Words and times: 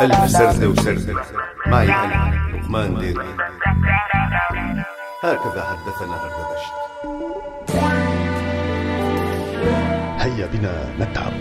ألف 0.00 0.30
سردة 0.30 0.68
وسردة 0.68 1.22
معي 1.66 1.86
أنا 1.94 2.32
لقمان 2.54 2.98
ديري 2.98 3.26
هكذا 5.22 5.64
حدثنا 5.64 6.16
هردبشت 6.22 6.72
هيا 10.20 10.46
بنا 10.46 10.94
نتعب. 11.00 11.32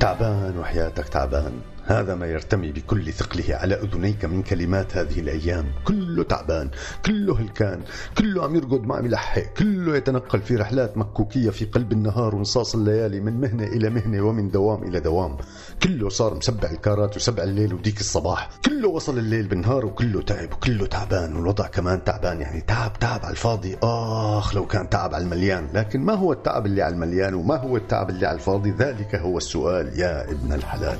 تعبان 0.00 0.58
وحياتك 0.58 1.08
تعبان. 1.08 1.52
هذا 1.84 2.14
ما 2.14 2.26
يرتمي 2.26 2.72
بكل 2.72 3.12
ثقله 3.12 3.54
على 3.54 3.74
أذنيك 3.74 4.24
من 4.24 4.42
كلمات 4.42 4.96
هذه 4.96 5.20
الأيام. 5.20 5.66
كله 5.84 6.22
تعبان 6.22 6.70
كله 7.06 7.40
هلكان 7.40 7.80
كله 8.18 8.44
عم 8.44 8.56
يرقد 8.56 8.86
ما 8.86 8.96
عم 8.96 9.06
يلحق 9.06 9.42
كله 9.42 9.96
يتنقل 9.96 10.40
في 10.40 10.56
رحلات 10.56 10.96
مكوكية 10.96 11.50
في 11.50 11.64
قلب 11.64 11.92
النهار 11.92 12.34
ونصاص 12.34 12.74
الليالي 12.74 13.20
من 13.20 13.40
مهنة 13.40 13.64
إلى 13.64 13.90
مهنة 13.90 14.22
ومن 14.22 14.50
دوام 14.50 14.82
إلى 14.82 15.00
دوام. 15.00 15.36
كله 15.82 16.08
صار 16.08 16.34
مسبع 16.34 16.70
الكارات 16.70 17.16
وسبع 17.16 17.42
الليل 17.42 17.74
وديك 17.74 18.00
الصباح. 18.00 18.50
كله 18.64 18.88
وصل 18.88 19.18
الليل 19.18 19.48
بالنهار 19.48 19.86
وكله 19.86 20.22
تعب 20.22 20.52
وكله 20.52 20.86
تعبان 20.86 21.36
والوضع 21.36 21.66
كمان 21.66 22.04
تعبان. 22.04 22.40
يعني 22.40 22.60
تعب 22.60 22.92
تعب 22.98 23.20
على 23.24 23.32
الفاضي. 23.32 23.76
آخ 23.82 24.54
لو 24.54 24.66
كان 24.66 24.88
تعب 24.90 25.14
على 25.14 25.24
المليان. 25.24 25.68
لكن 25.74 26.00
ما 26.00 26.14
هو 26.14 26.32
التعب 26.32 26.66
اللي 26.66 26.82
على 26.82 26.94
المليان 26.94 27.34
وما 27.34 27.56
هو 27.56 27.76
التعب 27.76 28.10
اللي 28.10 28.26
على 28.26 28.34
الفاضي؟ 28.34 28.70
ذلك 28.70 29.14
هو 29.14 29.38
السؤال 29.38 29.98
يا 29.98 30.30
ابن 30.30 30.52
الحلال. 30.52 30.98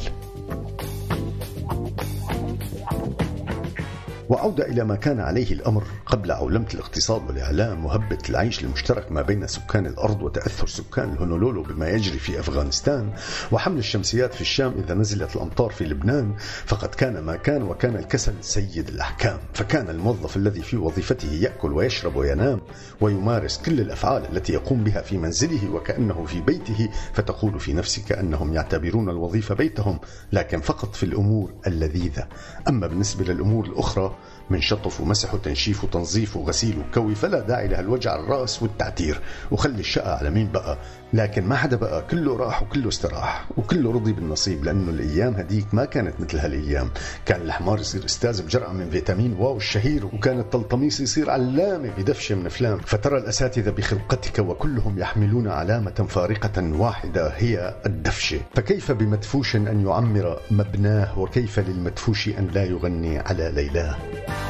وعودة 4.30 4.66
إلى 4.66 4.84
ما 4.84 4.96
كان 4.96 5.20
عليه 5.20 5.52
الأمر. 5.52 5.82
قبل 6.06 6.32
عولمة 6.32 6.66
الاقتصاد 6.74 7.22
والإعلام 7.28 7.84
وهبة 7.86 8.18
العيش 8.30 8.64
المشترك 8.64 9.12
ما 9.12 9.22
بين 9.22 9.46
سكان 9.46 9.86
الأرض 9.86 10.22
وتأثر 10.22 10.66
سكان 10.66 11.12
الهونولولو 11.12 11.62
بما 11.62 11.88
يجري 11.88 12.18
في 12.18 12.40
أفغانستان 12.40 13.12
وحمل 13.52 13.78
الشمسيات 13.78 14.34
في 14.34 14.40
الشام 14.40 14.74
إذا 14.84 14.94
نزلت 14.94 15.36
الأمطار 15.36 15.70
في 15.70 15.84
لبنان 15.84 16.34
فقد 16.66 16.88
كان 16.88 17.18
ما 17.20 17.36
كان 17.36 17.62
وكان 17.62 17.96
الكسل 17.96 18.32
سيد 18.40 18.88
الأحكام. 18.88 19.38
فكان 19.54 19.90
الموظف 19.90 20.36
الذي 20.36 20.62
في 20.62 20.76
وظيفته 20.76 21.32
يأكل 21.32 21.72
ويشرب 21.72 22.16
وينام 22.16 22.60
ويمارس 23.00 23.58
كل 23.58 23.80
الأفعال 23.80 24.22
التي 24.32 24.52
يقوم 24.52 24.84
بها 24.84 25.02
في 25.02 25.18
منزله 25.18 25.70
وكأنه 25.70 26.24
في 26.24 26.40
بيته 26.40 26.88
فتقول 27.12 27.60
في 27.60 27.72
نفسك 27.72 28.12
أنهم 28.12 28.54
يعتبرون 28.54 29.08
الوظيفة 29.10 29.54
بيتهم 29.54 30.00
لكن 30.32 30.60
فقط 30.60 30.94
في 30.94 31.02
الأمور 31.02 31.52
اللذيذة. 31.66 32.28
أما 32.68 32.86
بالنسبة 32.86 33.24
للأمور 33.24 33.64
الأخرى 33.66 34.19
من 34.50 34.60
شطف 34.60 35.00
ومسح 35.00 35.34
وتنشيف 35.34 35.84
وتنظيف 35.84 36.36
وغسيل 36.36 36.78
وكوي 36.78 37.14
فلا 37.14 37.40
داعي 37.40 37.68
لها 37.68 37.80
الوجع 37.80 38.14
الرأس 38.16 38.62
والتعتير. 38.62 39.20
وخلي 39.50 39.80
الشقة 39.80 40.14
على 40.14 40.30
مين 40.30 40.52
بقى؟ 40.52 40.78
لكن 41.12 41.44
ما 41.44 41.56
حدا 41.56 41.76
بقى 41.76 42.04
كله 42.10 42.36
راح 42.36 42.62
وكله 42.62 42.88
استراح 42.88 43.48
وكله 43.56 43.92
رضي 43.92 44.12
بالنصيب 44.12 44.64
لأنه 44.64 44.90
الأيام 44.90 45.34
هديك 45.34 45.74
ما 45.74 45.84
كانت 45.84 46.20
مثل 46.20 46.38
هالأيام. 46.38 46.90
كان 47.26 47.40
الحمار 47.40 47.78
يصير 47.80 48.04
أستاذ 48.04 48.42
بجرعة 48.42 48.72
من 48.72 48.90
فيتامين 48.90 49.32
واو 49.32 49.56
الشهير 49.56 50.06
وكان 50.06 50.40
التلطميس 50.40 51.00
يصير 51.00 51.30
علامة 51.30 51.90
بدفشة 51.98 52.34
من 52.34 52.46
أفلام. 52.46 52.78
فترى 52.78 53.18
الأساتذة 53.18 53.70
بخلقتك 53.70 54.38
وكلهم 54.38 54.98
يحملون 54.98 55.48
علامة 55.48 56.06
فارقة 56.08 56.62
واحدة 56.72 57.28
هي 57.28 57.74
الدفشة. 57.86 58.40
فكيف 58.54 58.92
بمدفوش 58.92 59.56
أن 59.56 59.86
يعمر 59.86 60.40
مبناه 60.50 61.18
وكيف 61.18 61.58
للمدفوش 61.58 62.28
أن 62.28 62.48
لا 62.54 62.64
يغني 62.64 63.18
على 63.18 63.52
ليلاه؟ 63.54 63.96
Bye. 64.10 64.49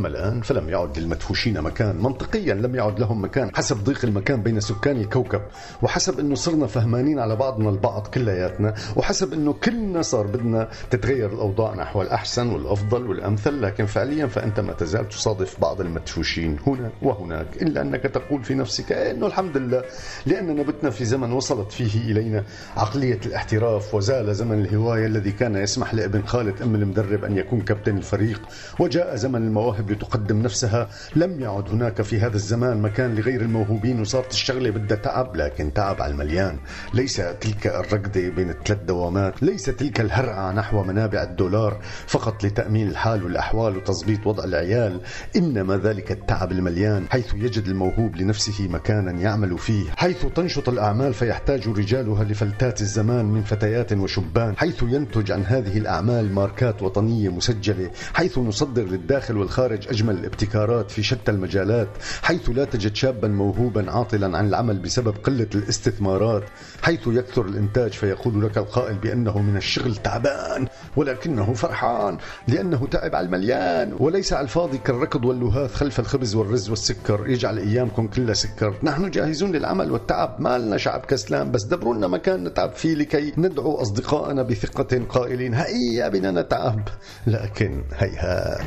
أما 0.00 0.08
الآن 0.08 0.40
فلم 0.40 0.68
يعد 0.68 0.98
للمدفوشين 0.98 1.60
مكان. 1.60 1.96
منطقيا 1.96 2.54
لم 2.54 2.74
يعد 2.74 3.00
لهم 3.00 3.24
مكان 3.24 3.50
حسب 3.56 3.76
ضيق 3.84 4.04
المكان 4.04 4.42
بين 4.42 4.60
سكان 4.60 4.96
الكوكب 5.00 5.40
وحسب 5.82 6.18
أنه 6.20 6.34
صرنا 6.34 6.66
فهمانين 6.66 7.18
على 7.18 7.36
بعضنا 7.36 7.70
البعض 7.70 8.06
كلياتنا 8.06 8.74
وحسب 8.96 9.32
أنه 9.32 9.52
كلنا 9.52 10.02
صار 10.02 10.26
بدنا 10.26 10.68
تتغير 10.90 11.32
الأوضاع 11.32 11.74
نحو 11.74 12.02
الأحسن 12.02 12.48
والأفضل 12.48 13.06
والأمثل 13.06 13.62
لكن 13.62 13.86
فعليا 13.86 14.26
فأنت 14.26 14.60
ما 14.60 14.72
تزال 14.72 15.08
تصادف 15.08 15.60
بعض 15.60 15.80
المدفوشين 15.80 16.56
هنا 16.66 16.90
وهناك 17.02 17.62
إلا 17.62 17.82
أنك 17.82 18.02
تقول 18.02 18.44
في 18.44 18.54
نفسك 18.54 18.92
أنه 18.92 19.26
الحمد 19.26 19.56
لله 19.56 19.82
لأننا 20.26 20.62
بتنا 20.62 20.90
في 20.90 21.04
زمن 21.04 21.32
وصلت 21.32 21.72
فيه 21.72 22.10
إلينا 22.12 22.44
عقلية 22.76 23.20
الاحتراف 23.26 23.94
وزال 23.94 24.34
زمن 24.34 24.60
الهواية 24.64 25.06
الذي 25.06 25.32
كان 25.32 25.56
يسمح 25.56 25.94
لابن 25.94 26.22
خالد 26.22 26.62
أم 26.62 26.74
المدرب 26.74 27.24
أن 27.24 27.36
يكون 27.36 27.60
كابتن 27.60 27.96
الفريق 27.96 28.42
وجاء 28.78 29.16
زمن 29.16 29.42
المواهب 29.50 29.89
لتقدم 29.90 30.42
نفسها. 30.42 30.88
لم 31.16 31.40
يعد 31.40 31.68
هناك 31.68 32.02
في 32.02 32.20
هذا 32.20 32.36
الزمان 32.36 32.82
مكان 32.82 33.14
لغير 33.14 33.40
الموهوبين 33.40 34.00
وصارت 34.00 34.32
الشغلة 34.32 34.70
بدها 34.70 34.96
تعب 34.96 35.36
لكن 35.36 35.72
تعب 35.72 36.02
على 36.02 36.12
المليان. 36.12 36.58
ليس 36.94 37.16
تلك 37.16 37.66
الركضة 37.66 38.28
بين 38.28 38.50
الثلاث 38.50 38.78
دوامات 38.82 39.42
ليس 39.42 39.64
تلك 39.64 40.00
الهرعة 40.00 40.52
نحو 40.52 40.82
منابع 40.84 41.22
الدولار 41.22 41.80
فقط 42.06 42.44
لتأمين 42.44 42.88
الحال 42.88 43.24
والأحوال 43.24 43.76
وتظبيط 43.76 44.26
وضع 44.26 44.44
العيال. 44.44 45.00
إنما 45.36 45.76
ذلك 45.76 46.12
التعب 46.12 46.52
المليان 46.52 47.06
حيث 47.10 47.34
يجد 47.34 47.66
الموهوب 47.66 48.16
لنفسه 48.16 48.68
مكانا 48.68 49.12
يعمل 49.20 49.58
فيه. 49.58 49.90
حيث 49.96 50.26
تنشط 50.26 50.68
الأعمال 50.68 51.14
فيحتاج 51.14 51.68
رجالها 51.68 52.24
لفلتات 52.24 52.80
الزمان 52.80 53.24
من 53.24 53.42
فتيات 53.42 53.92
وشبان. 53.92 54.56
حيث 54.56 54.82
ينتج 54.82 55.32
عن 55.32 55.44
هذه 55.44 55.78
الأعمال 55.78 56.32
ماركات 56.32 56.82
وطنية 56.82 57.28
مسجلة. 57.28 57.90
حيث 58.14 58.38
نصدر 58.38 58.82
للداخل 58.84 59.36
والخارج 59.36 59.79
خارج 59.80 59.88
أجمل 59.88 60.14
الابتكارات 60.18 60.90
في 60.90 61.02
شتى 61.02 61.30
المجالات 61.30 61.88
حيث 62.22 62.50
لا 62.50 62.64
تجد 62.64 62.94
شابا 62.94 63.28
موهوبا 63.28 63.90
عاطلا 63.90 64.38
عن 64.38 64.48
العمل 64.48 64.78
بسبب 64.78 65.14
قلة 65.24 65.46
الاستثمارات 65.54 66.42
حيث 66.82 67.00
يكثر 67.06 67.44
الإنتاج 67.44 67.92
فيقول 67.92 68.44
لك 68.44 68.58
القائل 68.58 68.94
بأنه 68.94 69.38
من 69.38 69.56
الشغل 69.56 69.96
تعبان 69.96 70.66
ولكنه 70.96 71.54
فرحان 71.54 72.18
لأنه 72.48 72.86
تعب 72.86 73.14
على 73.14 73.26
المليان 73.26 73.96
وليس 73.98 74.32
على 74.32 74.44
الفاضي 74.44 74.78
كالركض 74.78 75.24
واللهاث 75.24 75.74
خلف 75.74 76.00
الخبز 76.00 76.34
والرز 76.34 76.70
والسكر 76.70 77.24
يجعل 77.26 77.58
أيامكم 77.58 78.06
كلها 78.06 78.34
سكر. 78.34 78.74
نحن 78.82 79.10
جاهزون 79.10 79.52
للعمل 79.52 79.92
والتعب 79.92 80.40
ما 80.40 80.58
لنا 80.58 80.76
شعب 80.76 81.00
كسلان 81.00 81.50
بس 81.50 81.62
دبروا 81.64 81.94
لنا 81.94 82.08
مكان 82.08 82.44
نتعب 82.44 82.72
فيه 82.72 82.94
لكي 82.94 83.32
ندعو 83.38 83.74
أصدقائنا 83.74 84.42
بثقة 84.42 85.04
قائلين 85.08 85.54
هيا 85.54 86.08
بنا 86.08 86.30
نتعب 86.30 86.88
لكن 87.26 87.84
هيهات. 87.96 88.60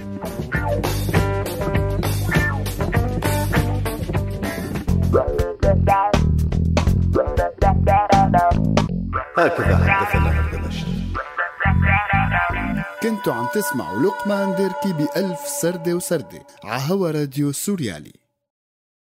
هكذا 9.38 9.78
حدثنا 9.78 10.30
هردبشت 10.30 10.88
كنتوا 13.04 13.34
عم 13.34 13.48
تسمعوا 13.54 14.00
لقمان 14.00 14.56
ديركي 14.56 14.94
بألف 14.94 15.40
سردة 15.40 15.94
وسردة 15.94 16.46
عهوا 16.64 17.12
راديو 17.12 17.52
سوريالي. 17.52 18.23